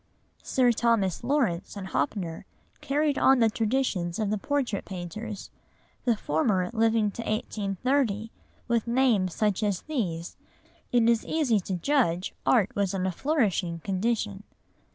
Sir 0.41 0.71
Thomas 0.71 1.23
Lawrence 1.23 1.75
and 1.77 1.85
Hoppner 1.89 2.47
carried 2.81 3.19
on 3.19 3.37
the 3.37 3.51
traditions 3.51 4.17
of 4.17 4.31
the 4.31 4.37
portrait 4.39 4.83
painters, 4.83 5.51
the 6.05 6.17
former 6.17 6.71
living 6.73 7.11
to 7.11 7.21
1830; 7.21 8.31
with 8.67 8.87
names 8.87 9.35
such 9.35 9.61
as 9.61 9.83
these 9.83 10.37
it 10.91 11.07
is 11.07 11.23
easy 11.23 11.59
to 11.59 11.75
judge 11.75 12.33
art 12.47 12.75
was 12.75 12.95
in 12.95 13.05
a 13.05 13.11
flourishing 13.11 13.77
condition. 13.81 14.41